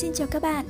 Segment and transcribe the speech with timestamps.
[0.00, 0.66] Xin chào các bạn,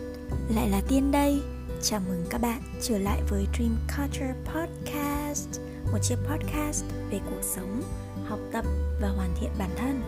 [0.49, 1.43] lại là Tiên đây.
[1.83, 5.61] Chào mừng các bạn trở lại với Dream Culture Podcast
[5.93, 7.83] Một chiếc podcast về cuộc sống,
[8.29, 8.65] học tập
[9.01, 10.03] và hoàn thiện bản thân.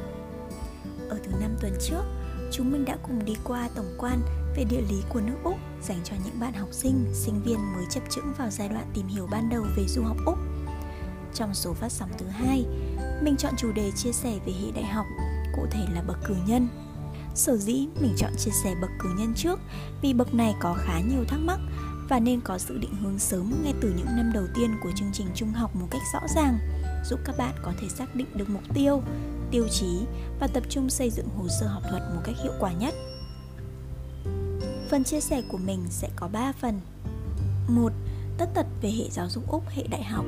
[1.09, 2.03] Ở thứ năm tuần trước,
[2.53, 4.21] chúng mình đã cùng đi qua tổng quan
[4.57, 7.85] về địa lý của nước Úc dành cho những bạn học sinh, sinh viên mới
[7.91, 10.39] chấp chững vào giai đoạn tìm hiểu ban đầu về du học Úc.
[11.35, 12.65] Trong số phát sóng thứ hai,
[13.23, 15.07] mình chọn chủ đề chia sẻ về hệ đại học,
[15.57, 16.69] cụ thể là bậc cử nhân.
[17.35, 19.61] Sở dĩ mình chọn chia sẻ bậc cử nhân trước
[20.03, 21.61] vì bậc này có khá nhiều thắc mắc
[22.09, 25.13] và nên có sự định hướng sớm ngay từ những năm đầu tiên của chương
[25.13, 26.59] trình trung học một cách rõ ràng,
[27.05, 29.03] giúp các bạn có thể xác định được mục tiêu,
[29.51, 30.07] tiêu chí
[30.41, 32.95] và tập trung xây dựng hồ sơ học thuật một cách hiệu quả nhất.
[34.91, 36.81] Phần chia sẻ của mình sẽ có 3 phần.
[37.69, 37.93] 1.
[38.39, 40.25] Tất tật về hệ giáo dục Úc hệ đại học.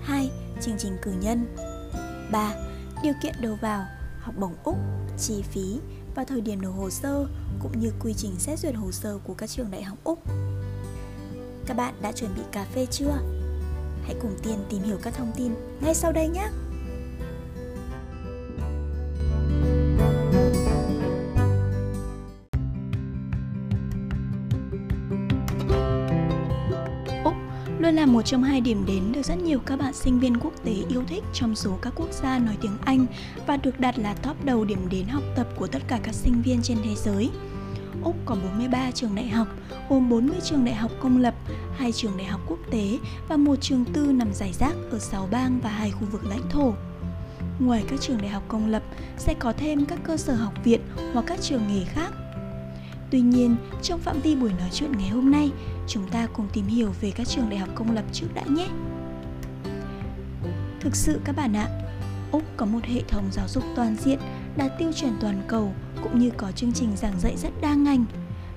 [0.00, 0.30] 2.
[0.62, 1.56] Chương trình cử nhân.
[2.32, 2.54] 3.
[3.02, 3.84] Điều kiện đầu vào,
[4.20, 4.76] học bổng Úc,
[5.18, 5.78] chi phí
[6.14, 7.26] và thời điểm nộp hồ sơ,
[7.62, 10.18] cũng như quy trình xét duyệt hồ sơ của các trường đại học Úc.
[11.66, 13.12] Các bạn đã chuẩn bị cà phê chưa?
[14.02, 16.48] Hãy cùng Tiên tìm hiểu các thông tin ngay sau đây nhé!
[28.12, 31.02] Một trong hai điểm đến được rất nhiều các bạn sinh viên quốc tế yêu
[31.08, 33.06] thích trong số các quốc gia nói tiếng Anh
[33.46, 36.42] và được đặt là top đầu điểm đến học tập của tất cả các sinh
[36.42, 37.30] viên trên thế giới.
[38.02, 39.48] Úc có 43 trường đại học,
[39.88, 41.34] gồm 40 trường đại học công lập,
[41.76, 45.28] hai trường đại học quốc tế và một trường tư nằm rải rác ở 6
[45.30, 46.74] bang và hai khu vực lãnh thổ.
[47.58, 48.82] Ngoài các trường đại học công lập,
[49.18, 50.80] sẽ có thêm các cơ sở học viện
[51.12, 52.12] hoặc các trường nghề khác
[53.12, 55.50] Tuy nhiên, trong phạm vi buổi nói chuyện ngày hôm nay,
[55.88, 58.68] chúng ta cùng tìm hiểu về các trường đại học công lập trước đã nhé.
[60.80, 61.68] Thực sự các bạn ạ,
[62.30, 64.18] Úc có một hệ thống giáo dục toàn diện
[64.56, 68.04] đạt tiêu chuẩn toàn cầu cũng như có chương trình giảng dạy rất đa ngành.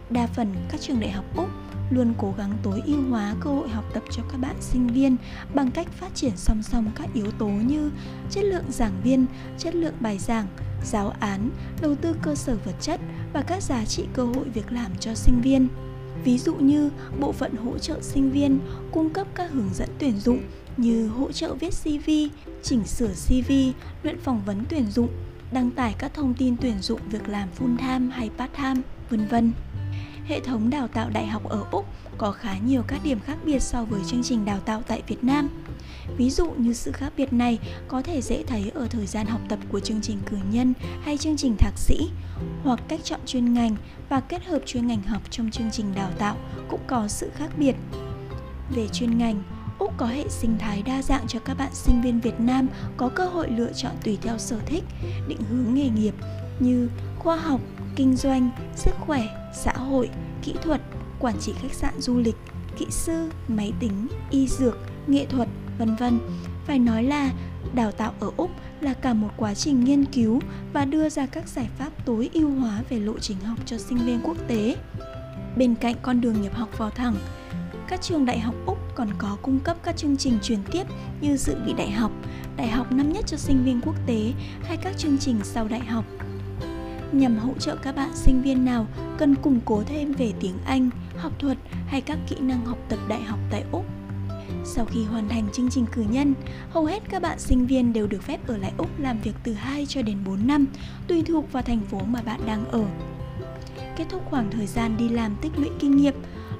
[0.10, 1.50] Đa phần các trường đại học Úc
[1.90, 5.18] luôn cố gắng tối ưu hóa cơ hội học tập cho các bạn sinh viên
[5.54, 7.92] bằng cách phát triển song song các yếu tố như
[8.30, 9.26] chất lượng giảng viên,
[9.58, 10.48] chất lượng bài giảng,
[10.84, 11.50] giáo án,
[11.82, 13.00] đầu tư cơ sở vật chất
[13.34, 15.68] và các giá trị cơ hội việc làm cho sinh viên.
[16.24, 16.90] Ví dụ như
[17.20, 18.60] bộ phận hỗ trợ sinh viên
[18.92, 20.40] cung cấp các hướng dẫn tuyển dụng
[20.78, 22.10] như hỗ trợ viết CV,
[22.64, 23.52] chỉnh sửa CV,
[24.04, 25.10] luyện phỏng vấn tuyển dụng,
[25.52, 29.28] đăng tải các thông tin tuyển dụng việc làm full time hay part time, vân
[29.28, 29.52] vân.
[30.28, 31.86] Hệ thống đào tạo đại học ở Úc
[32.18, 35.24] có khá nhiều các điểm khác biệt so với chương trình đào tạo tại Việt
[35.24, 35.50] Nam.
[36.18, 39.42] Ví dụ như sự khác biệt này có thể dễ thấy ở thời gian học
[39.50, 42.10] tập của chương trình cử nhân hay chương trình thạc sĩ,
[42.64, 43.76] hoặc cách chọn chuyên ngành
[44.10, 46.36] và kết hợp chuyên ngành học trong chương trình đào tạo
[46.70, 47.76] cũng có sự khác biệt.
[48.76, 49.44] Về chuyên ngành,
[49.80, 53.10] Úc có hệ sinh thái đa dạng cho các bạn sinh viên Việt Nam có
[53.10, 54.84] cơ hội lựa chọn tùy theo sở thích,
[55.28, 56.14] định hướng nghề nghiệp
[56.60, 57.62] như khoa học,
[57.96, 60.10] kinh doanh, sức khỏe, xã hội,
[60.44, 60.82] kỹ thuật,
[61.20, 62.36] quản trị khách sạn du lịch,
[62.78, 64.78] kỹ sư, máy tính, y dược,
[65.08, 66.20] nghệ thuật, vân vân.
[66.66, 67.32] Phải nói là
[67.76, 68.52] đào tạo ở Úc
[68.82, 70.40] là cả một quá trình nghiên cứu
[70.74, 73.98] và đưa ra các giải pháp tối ưu hóa về lộ trình học cho sinh
[73.98, 74.76] viên quốc tế.
[75.58, 77.16] Bên cạnh con đường nhập học vào thẳng,
[77.88, 80.84] các trường đại học Úc còn có cung cấp các chương trình truyền tiếp
[81.22, 82.12] như dự bị đại học,
[82.58, 84.34] đại học năm nhất cho sinh viên quốc tế
[84.64, 86.06] hay các chương trình sau đại học
[87.12, 90.90] nhằm hỗ trợ các bạn sinh viên nào cần củng cố thêm về tiếng Anh,
[91.18, 91.58] học thuật
[91.88, 93.86] hay các kỹ năng học tập đại học tại Úc.
[94.66, 96.34] Sau khi hoàn thành chương trình cử nhân,
[96.70, 99.54] hầu hết các bạn sinh viên đều được phép ở lại Úc làm việc từ
[99.54, 100.66] 2 cho đến 4 năm,
[101.08, 102.84] tùy thuộc vào thành phố mà bạn đang ở.
[103.98, 106.14] Kết thúc khoảng thời gian đi làm tích lũy kinh nghiệm,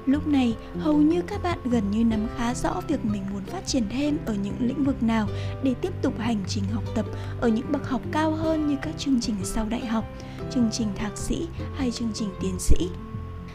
[0.06, 3.66] Lúc này, hầu như các bạn gần như nắm khá rõ việc mình muốn phát
[3.66, 5.28] triển thêm ở những lĩnh vực nào
[5.62, 7.06] để tiếp tục hành trình học tập
[7.40, 10.04] ở những bậc học cao hơn như các chương trình sau đại học,
[10.50, 11.46] chương trình thạc sĩ
[11.76, 12.88] hay chương trình tiến sĩ.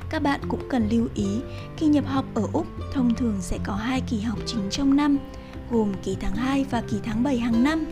[0.10, 1.40] Các bạn cũng cần lưu ý,
[1.78, 5.18] khi nhập học ở Úc thông thường sẽ có hai kỳ học chính trong năm,
[5.72, 7.86] gồm kỳ tháng 2 và kỳ tháng 7 hàng năm.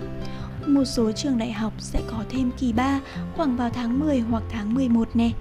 [0.67, 2.99] Một số trường đại học sẽ có thêm kỳ 3
[3.35, 5.31] khoảng vào tháng 10 hoặc tháng 11 nè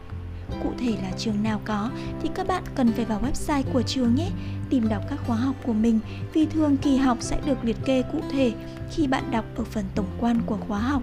[0.62, 1.90] cụ thể là trường nào có
[2.22, 4.30] thì các bạn cần phải vào website của trường nhé
[4.70, 6.00] tìm đọc các khóa học của mình
[6.32, 8.52] vì thường kỳ học sẽ được liệt kê cụ thể
[8.90, 11.02] khi bạn đọc ở phần tổng quan của khóa học.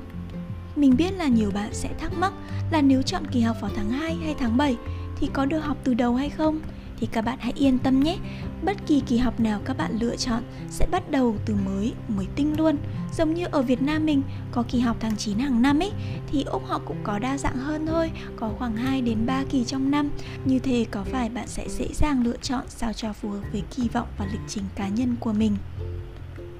[0.75, 2.33] Mình biết là nhiều bạn sẽ thắc mắc
[2.71, 4.77] là nếu chọn kỳ học vào tháng 2 hay tháng 7
[5.19, 6.61] thì có được học từ đầu hay không?
[6.99, 8.17] thì các bạn hãy yên tâm nhé.
[8.63, 12.25] Bất kỳ kỳ học nào các bạn lựa chọn sẽ bắt đầu từ mới, mới
[12.35, 12.77] tinh luôn.
[13.17, 15.91] Giống như ở Việt Nam mình có kỳ học tháng 9 hàng năm ấy
[16.27, 19.63] thì Úc họ cũng có đa dạng hơn thôi, có khoảng 2 đến 3 kỳ
[19.63, 20.09] trong năm.
[20.45, 23.63] Như thế có phải bạn sẽ dễ dàng lựa chọn sao cho phù hợp với
[23.75, 25.55] kỳ vọng và lịch trình cá nhân của mình.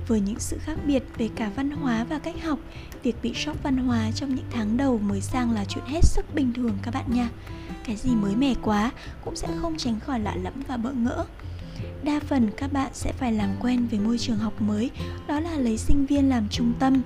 [0.08, 2.60] Với những sự khác biệt về cả văn hóa và cách học,
[3.04, 6.36] việc bị sốc văn hóa trong những tháng đầu mới sang là chuyện hết sức
[6.36, 7.30] bình thường các bạn nha.
[7.86, 8.92] Cái gì mới mẻ quá
[9.26, 11.26] cũng sẽ không tránh khỏi lạ lẫm và bỡ ngỡ.
[12.04, 14.92] Đa phần các bạn sẽ phải làm quen với môi trường học mới,
[15.28, 17.02] đó là lấy sinh viên làm trung tâm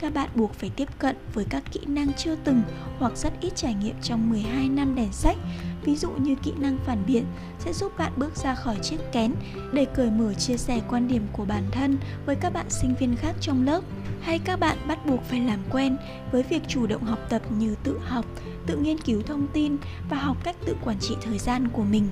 [0.00, 2.62] các bạn buộc phải tiếp cận với các kỹ năng chưa từng
[2.98, 5.36] hoặc rất ít trải nghiệm trong 12 năm đèn sách.
[5.84, 7.24] Ví dụ như kỹ năng phản biện
[7.58, 9.34] sẽ giúp bạn bước ra khỏi chiếc kén
[9.72, 13.16] để cởi mở chia sẻ quan điểm của bản thân với các bạn sinh viên
[13.16, 13.80] khác trong lớp.
[14.20, 15.96] Hay các bạn bắt buộc phải làm quen
[16.32, 18.24] với việc chủ động học tập như tự học,
[18.66, 19.76] tự nghiên cứu thông tin
[20.10, 22.08] và học cách tự quản trị thời gian của mình.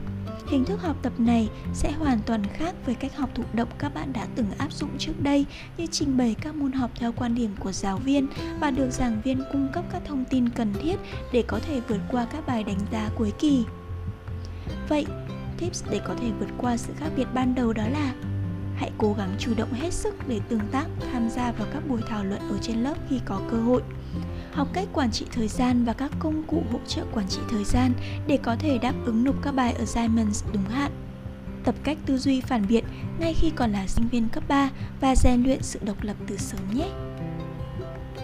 [0.47, 3.95] Hình thức học tập này sẽ hoàn toàn khác với cách học thụ động các
[3.95, 5.47] bạn đã từng áp dụng trước đây
[5.77, 8.27] như trình bày các môn học theo quan điểm của giáo viên
[8.61, 10.97] và được giảng viên cung cấp các thông tin cần thiết
[11.33, 13.65] để có thể vượt qua các bài đánh giá cuối kỳ.
[14.89, 15.07] Vậy,
[15.59, 18.15] tips để có thể vượt qua sự khác biệt ban đầu đó là
[18.77, 22.01] hãy cố gắng chủ động hết sức để tương tác, tham gia vào các buổi
[22.09, 23.83] thảo luận ở trên lớp khi có cơ hội
[24.59, 27.65] học cách quản trị thời gian và các công cụ hỗ trợ quản trị thời
[27.65, 27.93] gian
[28.27, 30.91] để có thể đáp ứng nộp các bài assignments đúng hạn.
[31.65, 32.85] Tập cách tư duy phản biện
[33.21, 34.71] ngay khi còn là sinh viên cấp 3
[35.01, 36.89] và rèn luyện sự độc lập từ sớm nhé.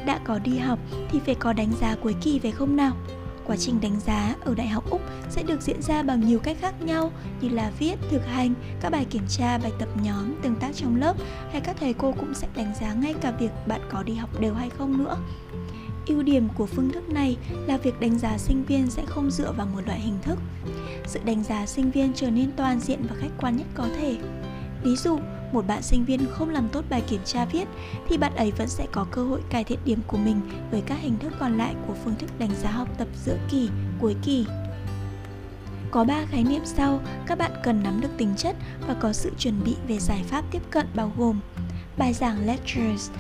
[0.06, 0.78] Đã có đi học
[1.10, 2.96] thì phải có đánh giá cuối kỳ về không nào?
[3.46, 5.00] Quá trình đánh giá ở Đại học Úc
[5.30, 8.90] sẽ được diễn ra bằng nhiều cách khác nhau như là viết, thực hành, các
[8.90, 11.16] bài kiểm tra, bài tập nhóm, tương tác trong lớp
[11.52, 14.40] hay các thầy cô cũng sẽ đánh giá ngay cả việc bạn có đi học
[14.40, 15.16] đều hay không nữa.
[16.06, 17.36] Ưu điểm của phương thức này
[17.66, 20.38] là việc đánh giá sinh viên sẽ không dựa vào một loại hình thức.
[21.06, 24.16] Sự đánh giá sinh viên trở nên toàn diện và khách quan nhất có thể.
[24.82, 25.18] Ví dụ,
[25.52, 27.68] một bạn sinh viên không làm tốt bài kiểm tra viết
[28.08, 30.40] thì bạn ấy vẫn sẽ có cơ hội cải thiện điểm của mình
[30.70, 33.68] với các hình thức còn lại của phương thức đánh giá học tập giữa kỳ,
[34.00, 34.46] cuối kỳ.
[35.90, 38.56] Có 3 khái niệm sau các bạn cần nắm được tính chất
[38.88, 41.40] và có sự chuẩn bị về giải pháp tiếp cận bao gồm
[41.98, 43.10] bài giảng lectures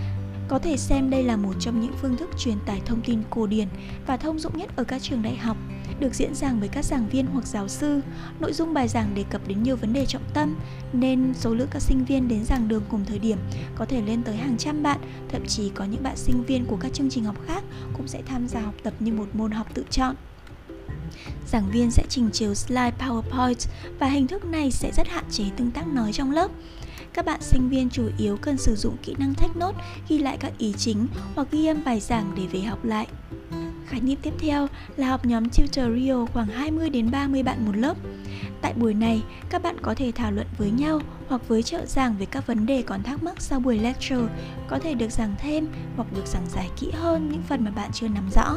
[0.48, 3.46] có thể xem đây là một trong những phương thức truyền tải thông tin cổ
[3.46, 3.68] điển
[4.06, 5.56] và thông dụng nhất ở các trường đại học,
[6.00, 8.00] được diễn giảng bởi các giảng viên hoặc giáo sư.
[8.40, 10.56] Nội dung bài giảng đề cập đến nhiều vấn đề trọng tâm,
[10.92, 13.38] nên số lượng các sinh viên đến giảng đường cùng thời điểm
[13.74, 14.98] có thể lên tới hàng trăm bạn,
[15.28, 18.22] thậm chí có những bạn sinh viên của các chương trình học khác cũng sẽ
[18.26, 20.14] tham gia học tập như một môn học tự chọn.
[21.46, 23.68] Giảng viên sẽ trình chiếu slide PowerPoint
[23.98, 26.50] và hình thức này sẽ rất hạn chế tương tác nói trong lớp
[27.12, 29.74] các bạn sinh viên chủ yếu cần sử dụng kỹ năng thách nốt
[30.08, 33.06] ghi lại các ý chính hoặc ghi âm bài giảng để về học lại.
[33.86, 37.96] Khái niệm tiếp theo là học nhóm tutorial khoảng 20 đến 30 bạn một lớp.
[38.62, 42.16] Tại buổi này, các bạn có thể thảo luận với nhau hoặc với trợ giảng
[42.18, 44.26] về các vấn đề còn thắc mắc sau buổi lecture,
[44.68, 45.66] có thể được giảng thêm
[45.96, 48.56] hoặc được giảng giải kỹ hơn những phần mà bạn chưa nắm rõ.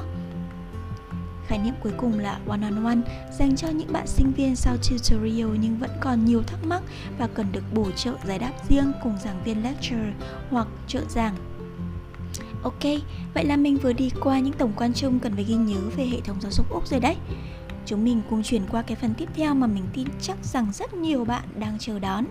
[1.47, 3.01] Khái niệm cuối cùng là one-on-one
[3.39, 6.81] dành cho những bạn sinh viên sau tutorial nhưng vẫn còn nhiều thắc mắc
[7.17, 10.13] và cần được bổ trợ giải đáp riêng cùng giảng viên lecture
[10.49, 11.35] hoặc trợ giảng.
[12.63, 12.83] Ok,
[13.33, 16.05] vậy là mình vừa đi qua những tổng quan chung cần phải ghi nhớ về
[16.05, 17.15] hệ thống giáo dục Úc rồi đấy.
[17.85, 20.93] Chúng mình cùng chuyển qua cái phần tiếp theo mà mình tin chắc rằng rất
[20.93, 22.25] nhiều bạn đang chờ đón.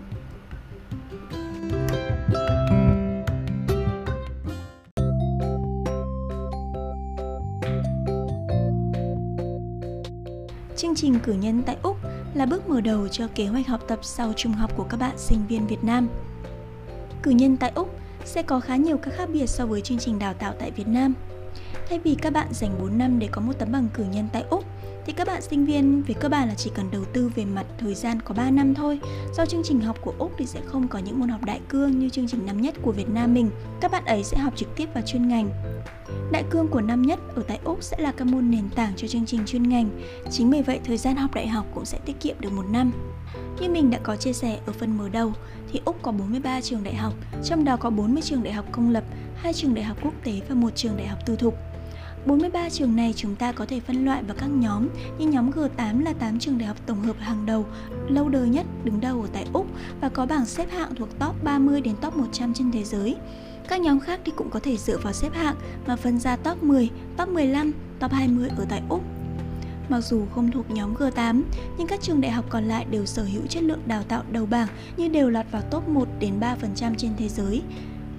[10.76, 11.96] Chương trình cử nhân tại Úc
[12.34, 15.18] là bước mở đầu cho kế hoạch học tập sau trung học của các bạn
[15.18, 16.08] sinh viên Việt Nam.
[17.22, 20.18] Cử nhân tại Úc sẽ có khá nhiều các khác biệt so với chương trình
[20.18, 21.14] đào tạo tại Việt Nam.
[21.88, 24.44] Thay vì các bạn dành 4 năm để có một tấm bằng cử nhân tại
[24.50, 24.64] Úc,
[25.06, 27.66] thì các bạn sinh viên về cơ bản là chỉ cần đầu tư về mặt
[27.78, 29.00] thời gian có 3 năm thôi.
[29.36, 31.98] Do chương trình học của Úc thì sẽ không có những môn học đại cương
[31.98, 33.50] như chương trình năm nhất của Việt Nam mình.
[33.80, 35.50] Các bạn ấy sẽ học trực tiếp vào chuyên ngành.
[36.32, 39.08] Đại cương của năm nhất ở tại Úc sẽ là các môn nền tảng cho
[39.08, 39.88] chương trình chuyên ngành.
[40.30, 42.92] Chính vì vậy thời gian học đại học cũng sẽ tiết kiệm được một năm.
[43.60, 45.32] Như mình đã có chia sẻ ở phần mở đầu
[45.72, 47.14] thì Úc có 43 trường đại học,
[47.44, 49.04] trong đó có 40 trường đại học công lập,
[49.36, 51.54] hai trường đại học quốc tế và một trường đại học tư thục.
[52.26, 54.88] 43 trường này chúng ta có thể phân loại vào các nhóm
[55.18, 57.66] như nhóm G8 là 8 trường đại học tổng hợp hàng đầu,
[58.08, 59.66] lâu đời nhất đứng đầu ở tại Úc
[60.00, 63.16] và có bảng xếp hạng thuộc top 30 đến top 100 trên thế giới.
[63.68, 65.56] Các nhóm khác thì cũng có thể dựa vào xếp hạng
[65.86, 69.02] mà phân ra top 10, top 15, top 20 ở tại Úc.
[69.88, 71.42] Mặc dù không thuộc nhóm G8,
[71.78, 74.46] nhưng các trường đại học còn lại đều sở hữu chất lượng đào tạo đầu
[74.46, 77.62] bảng như đều lọt vào top 1 đến 3% trên thế giới.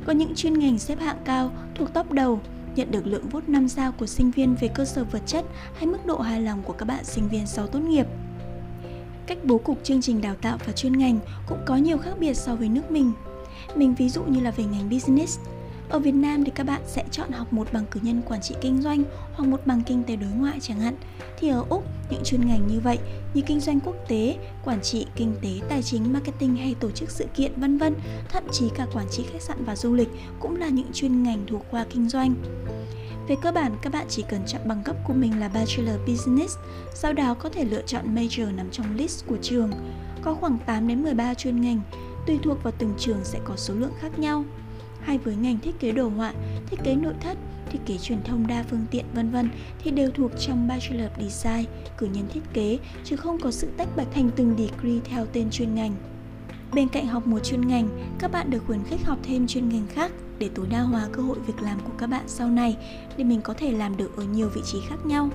[0.06, 2.40] Có những chuyên ngành xếp hạng cao thuộc top đầu
[2.76, 5.86] nhận được lượng vốt 5 sao của sinh viên về cơ sở vật chất hay
[5.86, 8.06] mức độ hài lòng của các bạn sinh viên sau tốt nghiệp.
[9.28, 12.34] Cách bố cục chương trình đào tạo và chuyên ngành cũng có nhiều khác biệt
[12.34, 13.12] so với nước mình.
[13.76, 15.40] Mình ví dụ như là về ngành business.
[15.90, 18.56] Ở Việt Nam thì các bạn sẽ chọn học một bằng cử nhân quản trị
[18.62, 20.96] kinh doanh hoặc một bằng kinh tế đối ngoại chẳng hạn.
[21.40, 22.98] Thì ở Úc, những chuyên ngành như vậy
[23.34, 27.10] như kinh doanh quốc tế, quản trị, kinh tế, tài chính, marketing hay tổ chức
[27.10, 27.96] sự kiện vân vân,
[28.30, 30.10] thậm chí cả quản trị khách sạn và du lịch
[30.40, 32.36] cũng là những chuyên ngành thuộc khoa kinh doanh.
[33.28, 36.58] Về cơ bản, các bạn chỉ cần chọn bằng cấp của mình là Bachelor Business,
[36.94, 39.72] sau đó có thể lựa chọn major nằm trong list của trường.
[40.22, 41.82] Có khoảng 8 đến 13 chuyên ngành,
[42.28, 44.46] tùy thuộc vào từng trường sẽ có số lượng khác nhau.
[45.02, 46.34] Hay với ngành thiết kế đồ họa,
[46.70, 47.38] thiết kế nội thất,
[47.72, 49.50] thiết kế truyền thông đa phương tiện vân vân
[49.84, 51.66] thì đều thuộc trong Bachelor of Design,
[51.98, 55.50] cử nhân thiết kế chứ không có sự tách bạch thành từng degree theo tên
[55.52, 55.96] chuyên ngành.
[56.74, 59.88] Bên cạnh học một chuyên ngành, các bạn được khuyến khích học thêm chuyên ngành
[59.88, 62.78] khác để tối đa hóa cơ hội việc làm của các bạn sau này
[63.18, 65.30] để mình có thể làm được ở nhiều vị trí khác nhau.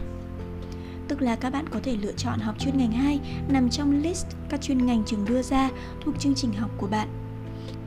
[1.12, 4.26] Tức là các bạn có thể lựa chọn học chuyên ngành 2 nằm trong list
[4.48, 5.70] các chuyên ngành trường đưa ra
[6.04, 7.08] thuộc chương trình học của bạn.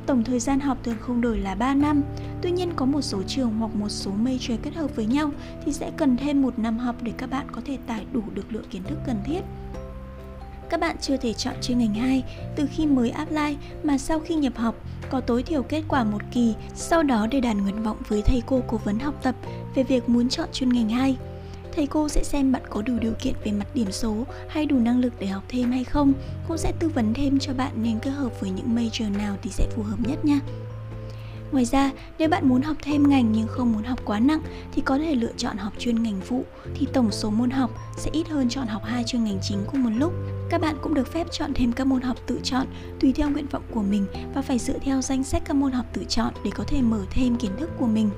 [0.05, 2.03] Tổng thời gian học thường không đổi là 3 năm,
[2.41, 5.31] tuy nhiên có một số trường hoặc một số major kết hợp với nhau
[5.65, 8.53] thì sẽ cần thêm một năm học để các bạn có thể tải đủ được
[8.53, 9.41] lượng kiến thức cần thiết.
[10.69, 12.23] Các bạn chưa thể chọn chuyên ngành 2
[12.55, 14.75] từ khi mới apply mà sau khi nhập học
[15.09, 18.41] có tối thiểu kết quả một kỳ, sau đó để đàn nguyện vọng với thầy
[18.45, 19.35] cô cố vấn học tập
[19.75, 21.17] về việc muốn chọn chuyên ngành 2.
[21.75, 24.15] Thầy cô sẽ xem bạn có đủ điều kiện về mặt điểm số
[24.49, 26.13] hay đủ năng lực để học thêm hay không,
[26.47, 29.49] cũng sẽ tư vấn thêm cho bạn nên kết hợp với những major nào thì
[29.49, 30.39] sẽ phù hợp nhất nha.
[31.51, 34.41] Ngoài ra, nếu bạn muốn học thêm ngành nhưng không muốn học quá nặng
[34.71, 36.43] thì có thể lựa chọn học chuyên ngành phụ
[36.75, 39.83] thì tổng số môn học sẽ ít hơn chọn học hai chuyên ngành chính cùng
[39.83, 40.13] một lúc.
[40.49, 42.67] Các bạn cũng được phép chọn thêm các môn học tự chọn
[42.99, 44.05] tùy theo nguyện vọng của mình
[44.35, 47.01] và phải dựa theo danh sách các môn học tự chọn để có thể mở
[47.09, 48.09] thêm kiến thức của mình.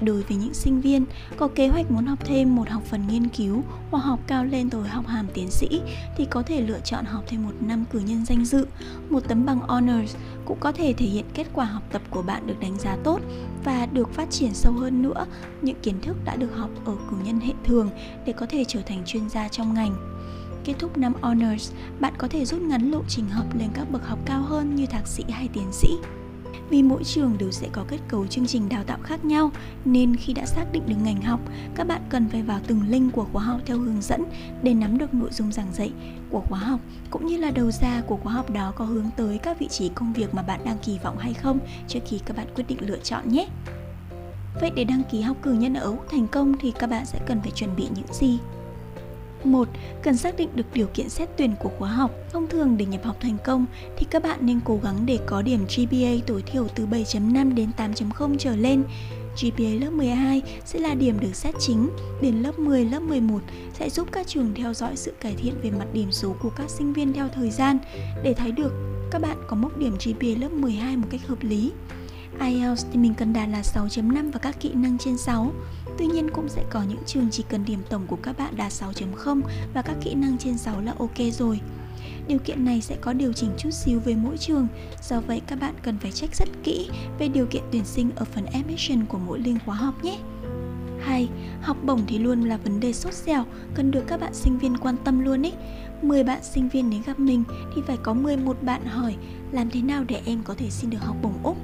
[0.00, 1.04] Đối với những sinh viên
[1.36, 4.70] có kế hoạch muốn học thêm một học phần nghiên cứu hoặc học cao lên
[4.70, 5.80] rồi học hàm tiến sĩ
[6.16, 8.66] thì có thể lựa chọn học thêm một năm cử nhân danh dự,
[9.10, 12.46] một tấm bằng honors cũng có thể thể hiện kết quả học tập của bạn
[12.46, 13.20] được đánh giá tốt
[13.64, 15.26] và được phát triển sâu hơn nữa
[15.62, 17.90] những kiến thức đã được học ở cử nhân hệ thường
[18.26, 19.96] để có thể trở thành chuyên gia trong ngành.
[20.64, 24.06] Kết thúc năm honors, bạn có thể rút ngắn lộ trình học lên các bậc
[24.06, 25.88] học cao hơn như thạc sĩ hay tiến sĩ.
[26.70, 29.50] Vì mỗi trường đều sẽ có kết cấu chương trình đào tạo khác nhau
[29.84, 31.40] nên khi đã xác định được ngành học,
[31.74, 34.24] các bạn cần phải vào từng link của khóa học theo hướng dẫn
[34.62, 35.92] để nắm được nội dung giảng dạy
[36.30, 36.80] của khóa học
[37.10, 39.88] cũng như là đầu ra của khóa học đó có hướng tới các vị trí
[39.88, 42.78] công việc mà bạn đang kỳ vọng hay không trước khi các bạn quyết định
[42.80, 43.48] lựa chọn nhé.
[44.60, 47.18] Vậy để đăng ký học cử nhân ở Úc thành công thì các bạn sẽ
[47.26, 48.38] cần phải chuẩn bị những gì?
[49.46, 49.68] 1.
[50.02, 52.10] Cần xác định được điều kiện xét tuyển của khóa học.
[52.32, 55.42] Thông thường để nhập học thành công thì các bạn nên cố gắng để có
[55.42, 58.82] điểm GPA tối thiểu từ 7.5 đến 8.0 trở lên.
[59.42, 61.90] GPA lớp 12 sẽ là điểm được xét chính,
[62.22, 63.40] đến lớp 10, lớp 11
[63.78, 66.70] sẽ giúp các trường theo dõi sự cải thiện về mặt điểm số của các
[66.70, 67.78] sinh viên theo thời gian
[68.22, 68.72] để thấy được
[69.10, 71.72] các bạn có mốc điểm GPA lớp 12 một cách hợp lý.
[72.40, 75.52] IELTS thì mình cần đạt là 6.5 và các kỹ năng trên 6.
[75.98, 78.72] Tuy nhiên cũng sẽ có những trường chỉ cần điểm tổng của các bạn đạt
[78.72, 79.40] 6.0
[79.74, 81.60] và các kỹ năng trên 6 là ok rồi.
[82.28, 84.66] Điều kiện này sẽ có điều chỉnh chút xíu về mỗi trường,
[85.02, 88.24] do vậy các bạn cần phải check rất kỹ về điều kiện tuyển sinh ở
[88.24, 90.18] phần admission của mỗi liên khóa học nhé.
[91.00, 91.28] 2.
[91.60, 94.76] Học bổng thì luôn là vấn đề sốt dẻo, cần được các bạn sinh viên
[94.76, 95.52] quan tâm luôn ý.
[96.02, 99.16] 10 bạn sinh viên đến gặp mình thì phải có 11 bạn hỏi
[99.52, 101.56] làm thế nào để em có thể xin được học bổng Úc.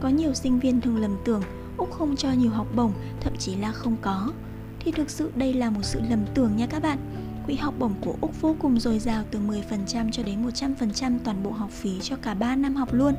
[0.00, 1.42] Có nhiều sinh viên thường lầm tưởng
[1.78, 4.32] Úc không cho nhiều học bổng, thậm chí là không có.
[4.80, 6.98] Thì thực sự đây là một sự lầm tưởng nha các bạn.
[7.46, 11.42] Quỹ học bổng của Úc vô cùng dồi dào từ 10% cho đến 100% toàn
[11.42, 13.14] bộ học phí cho cả 3 năm học luôn.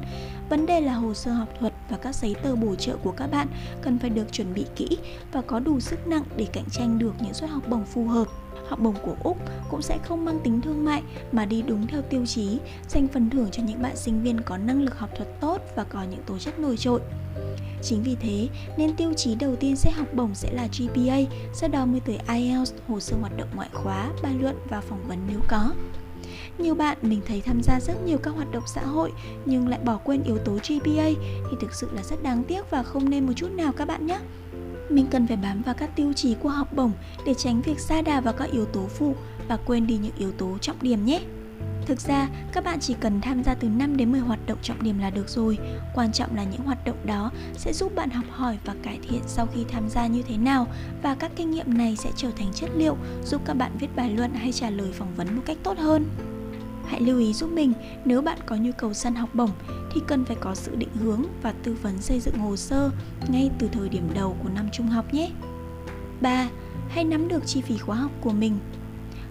[0.50, 3.32] Vấn đề là hồ sơ học thuật và các giấy tờ bổ trợ của các
[3.32, 3.48] bạn
[3.82, 4.88] cần phải được chuẩn bị kỹ
[5.32, 8.28] và có đủ sức nặng để cạnh tranh được những suất học bổng phù hợp
[8.70, 9.38] học bổng của Úc
[9.70, 13.30] cũng sẽ không mang tính thương mại mà đi đúng theo tiêu chí, dành phần
[13.30, 16.24] thưởng cho những bạn sinh viên có năng lực học thuật tốt và có những
[16.25, 17.01] tố chất nổi trội.
[17.81, 21.17] Chính vì thế nên tiêu chí đầu tiên xét học bổng sẽ là GPA,
[21.53, 25.07] sau đó mới tới IELTS, hồ sơ hoạt động ngoại khóa, bài luận và phỏng
[25.07, 25.74] vấn nếu có.
[26.57, 29.12] Nhiều bạn mình thấy tham gia rất nhiều các hoạt động xã hội
[29.45, 31.05] nhưng lại bỏ quên yếu tố GPA
[31.51, 34.07] thì thực sự là rất đáng tiếc và không nên một chút nào các bạn
[34.07, 34.19] nhé.
[34.89, 36.91] Mình cần phải bám vào các tiêu chí của học bổng
[37.25, 39.15] để tránh việc xa đà vào các yếu tố phụ
[39.48, 41.21] và quên đi những yếu tố trọng điểm nhé.
[41.89, 44.84] Thực ra, các bạn chỉ cần tham gia từ 5 đến 10 hoạt động trọng
[44.84, 45.58] điểm là được rồi.
[45.96, 49.22] Quan trọng là những hoạt động đó sẽ giúp bạn học hỏi và cải thiện
[49.27, 50.67] sau khi tham gia như thế nào
[51.03, 54.10] và các kinh nghiệm này sẽ trở thành chất liệu giúp các bạn viết bài
[54.10, 56.05] luận hay trả lời phỏng vấn một cách tốt hơn.
[56.86, 57.74] Hãy lưu ý giúp mình
[58.05, 59.51] nếu bạn có nhu cầu săn học bổng
[59.93, 62.91] thì cần phải có sự định hướng và tư vấn xây dựng hồ sơ
[63.27, 65.31] ngay từ thời điểm đầu của năm trung học nhé.
[66.22, 66.50] 3.
[66.89, 68.60] Hãy nắm được chi phí khóa học của mình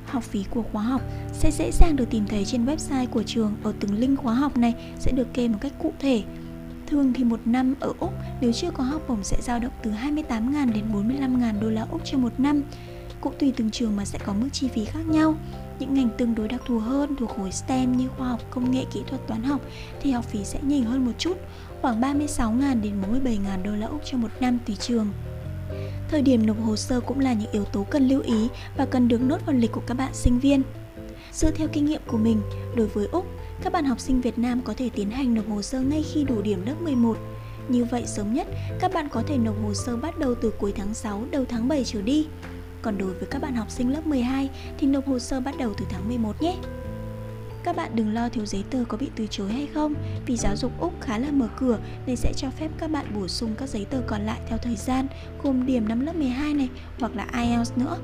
[0.09, 3.57] học phí của khóa học sẽ dễ dàng được tìm thấy trên website của trường
[3.63, 6.23] ở từng link khóa học này sẽ được kê một cách cụ thể.
[6.87, 9.91] Thường thì một năm ở Úc nếu chưa có học bổng sẽ dao động từ
[9.91, 12.63] 28.000 đến 45.000 đô la Úc cho một năm.
[13.21, 15.35] Cũng tùy từng trường mà sẽ có mức chi phí khác nhau.
[15.79, 18.85] Những ngành tương đối đặc thù hơn thuộc khối STEM như khoa học, công nghệ,
[18.93, 19.61] kỹ thuật, toán học
[20.01, 21.39] thì học phí sẽ nhỉnh hơn một chút,
[21.83, 22.93] khoảng 36.000 đến
[23.25, 25.13] 47.000 đô la Úc cho một năm tùy trường.
[26.09, 29.09] Thời điểm nộp hồ sơ cũng là những yếu tố cần lưu ý và cần
[29.09, 30.63] được nốt vào lịch của các bạn sinh viên.
[31.33, 32.41] Dựa theo kinh nghiệm của mình,
[32.77, 33.27] đối với Úc,
[33.63, 36.25] các bạn học sinh Việt Nam có thể tiến hành nộp hồ sơ ngay khi
[36.25, 37.19] đủ điểm lớp 11.
[37.69, 38.47] Như vậy sớm nhất,
[38.81, 41.69] các bạn có thể nộp hồ sơ bắt đầu từ cuối tháng 6 đầu tháng
[41.69, 42.27] 7 trở đi.
[42.83, 45.75] Còn đối với các bạn học sinh lớp 12 thì nộp hồ sơ bắt đầu
[45.79, 46.57] từ tháng 11 nhé.
[47.69, 49.95] Các bạn đừng lo thiếu giấy tờ có bị từ chối hay không.
[50.27, 53.29] Vì giáo dục Úc khá là mở cửa Nên sẽ cho phép các bạn bổ
[53.29, 55.07] sung các giấy tờ còn lại theo thời gian,
[55.43, 56.69] Gồm điểm năm lớp 12 này
[57.01, 57.99] Hoặc là IELTS nữa.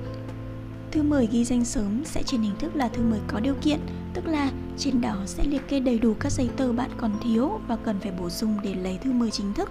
[0.90, 3.80] Thư mời ghi danh sớm sẽ trên hình thức là thư mời có điều kiện,
[4.14, 7.60] Tức là trên đó sẽ liệt kê đầy đủ các giấy tờ bạn còn thiếu
[7.68, 9.70] Và cần phải bổ sung để lấy thư mời chính thức.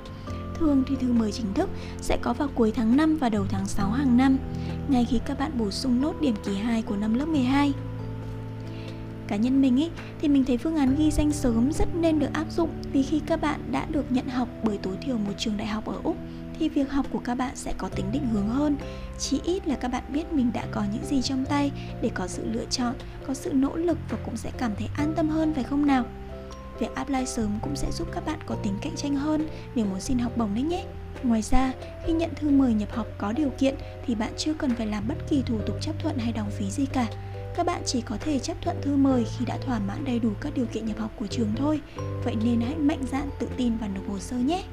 [0.60, 1.70] Thường thì thư mời chính thức
[2.02, 4.38] sẽ có vào cuối tháng 5 và đầu tháng 6 hàng năm.
[4.90, 7.74] Ngay khi các bạn bổ sung nốt điểm kỳ 2 của năm lớp 12
[9.28, 9.90] cá nhân mình ý
[10.22, 13.22] thì mình thấy phương án ghi danh sớm rất nên được áp dụng vì khi
[13.26, 16.18] các bạn đã được nhận học bởi tối thiểu một trường đại học ở Úc
[16.60, 18.78] thì việc học của các bạn sẽ có tính định hướng hơn.
[19.20, 22.28] Chỉ ít là các bạn biết mình đã có những gì trong tay để có
[22.28, 22.94] sự lựa chọn
[23.28, 26.06] có sự nỗ lực và cũng sẽ cảm thấy an tâm hơn phải không nào?
[26.80, 30.00] Việc apply sớm cũng sẽ giúp các bạn có tính cạnh tranh hơn nếu muốn
[30.00, 30.86] xin học bổng đấy nhé.
[31.24, 31.74] Ngoài ra,
[32.06, 33.76] khi nhận thư mời nhập học có điều kiện
[34.06, 36.72] thì bạn chưa cần phải làm bất kỳ thủ tục chấp thuận hay đóng phí
[36.72, 37.08] gì cả
[37.56, 40.30] các bạn chỉ có thể chấp thuận thư mời khi đã thỏa mãn đầy đủ
[40.42, 41.82] các điều kiện nhập học của trường thôi.
[42.24, 44.64] Vậy nên hãy mạnh dạn tự tin và nộp hồ sơ nhé.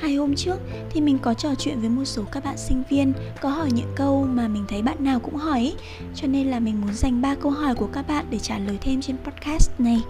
[0.00, 0.56] Hai hôm trước
[0.90, 3.92] thì mình có trò chuyện với một số các bạn sinh viên có hỏi những
[3.96, 5.74] câu mà mình thấy bạn nào cũng hỏi
[6.14, 8.78] cho nên là mình muốn dành ba câu hỏi của các bạn để trả lời
[8.80, 10.02] thêm trên podcast này.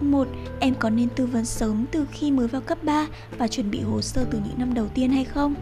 [0.00, 0.28] Một,
[0.60, 3.06] em có nên tư vấn sớm từ khi mới vào cấp 3
[3.38, 5.54] và chuẩn bị hồ sơ từ những năm đầu tiên hay không?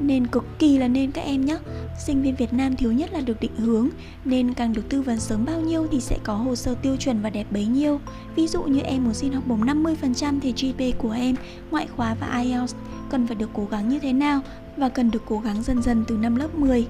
[0.00, 1.58] Nên cực kỳ là nên các em nhé
[1.98, 3.88] Sinh viên Việt Nam thiếu nhất là được định hướng
[4.24, 7.22] Nên càng được tư vấn sớm bao nhiêu thì sẽ có hồ sơ tiêu chuẩn
[7.22, 8.00] và đẹp bấy nhiêu
[8.36, 11.36] Ví dụ như em muốn xin học bổng 50% thì GPA của em,
[11.70, 12.74] ngoại khóa và IELTS
[13.10, 14.40] cần phải được cố gắng như thế nào
[14.76, 16.86] và cần được cố gắng dần dần từ năm lớp 10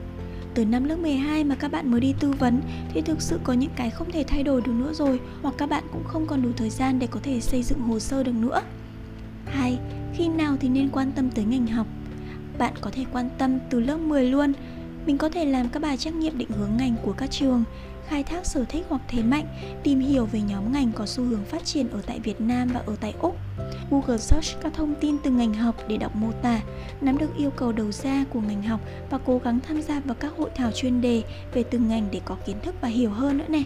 [0.54, 2.60] từ năm lớp 12 mà các bạn mới đi tư vấn
[2.94, 5.70] thì thực sự có những cái không thể thay đổi được nữa rồi hoặc các
[5.70, 8.34] bạn cũng không còn đủ thời gian để có thể xây dựng hồ sơ được
[8.34, 8.62] nữa.
[9.46, 9.78] 2.
[10.14, 11.86] Khi nào thì nên quan tâm tới ngành học?
[12.58, 14.52] Bạn có thể quan tâm từ lớp 10 luôn.
[15.06, 17.64] Mình có thể làm các bài trắc nghiệm định hướng ngành của các trường,
[18.08, 19.46] khai thác sở thích hoặc thế mạnh,
[19.82, 22.82] tìm hiểu về nhóm ngành có xu hướng phát triển ở tại Việt Nam và
[22.86, 23.36] ở tại Úc.
[23.90, 26.60] Google Search các thông tin từ ngành học để đọc mô tả,
[27.00, 30.14] nắm được yêu cầu đầu ra của ngành học và cố gắng tham gia vào
[30.20, 31.22] các hội thảo chuyên đề
[31.54, 33.64] về từng ngành để có kiến thức và hiểu hơn nữa này.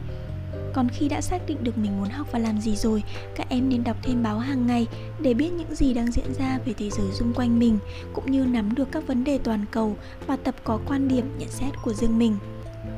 [0.73, 3.03] Còn khi đã xác định được mình muốn học và làm gì rồi,
[3.37, 4.87] các em nên đọc thêm báo hàng ngày
[5.21, 7.79] để biết những gì đang diễn ra về thế giới xung quanh mình,
[8.13, 11.49] cũng như nắm được các vấn đề toàn cầu và tập có quan điểm nhận
[11.49, 12.37] xét của riêng mình.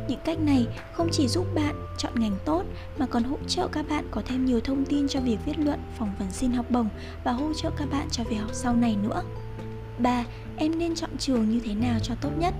[0.09, 2.65] Những cách này không chỉ giúp bạn chọn ngành tốt
[2.99, 5.81] mà còn hỗ trợ các bạn có thêm nhiều thông tin cho việc viết luận,
[5.99, 6.89] phỏng vấn xin học bổng
[7.25, 9.23] và hỗ trợ các bạn cho việc học sau này nữa.
[9.99, 10.25] 3.
[10.57, 12.55] Em nên chọn trường như thế nào cho tốt nhất?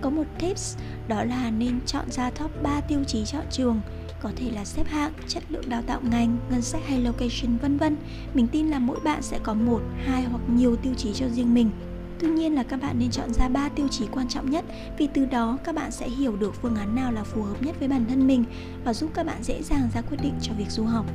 [0.00, 0.76] Có một tips
[1.08, 3.80] đó là nên chọn ra top 3 tiêu chí chọn trường
[4.22, 7.78] có thể là xếp hạng, chất lượng đào tạo ngành, ngân sách hay location vân
[7.78, 7.96] vân.
[8.34, 11.54] Mình tin là mỗi bạn sẽ có một, hai hoặc nhiều tiêu chí cho riêng
[11.54, 11.70] mình.
[12.18, 14.64] Tuy nhiên là các bạn nên chọn ra 3 tiêu chí quan trọng nhất
[14.98, 17.76] vì từ đó các bạn sẽ hiểu được phương án nào là phù hợp nhất
[17.78, 18.44] với bản thân mình
[18.84, 21.06] và giúp các bạn dễ dàng ra quyết định cho việc du học.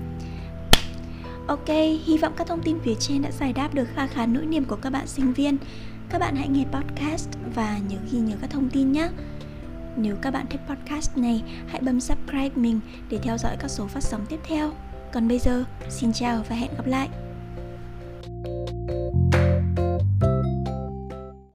[1.48, 1.70] Ok,
[2.06, 4.66] hy vọng các thông tin phía trên đã giải đáp được kha khá nỗi niềm
[4.66, 5.58] của các bạn sinh viên.
[6.10, 9.10] Các bạn hãy nghe podcast và nhớ ghi nhớ các thông tin nhé.
[9.98, 12.80] Nếu các bạn thích podcast này, hãy bấm subscribe mình
[13.10, 14.72] để theo dõi các số phát sóng tiếp theo.
[15.14, 17.10] Còn bây giờ, xin chào và hẹn gặp lại!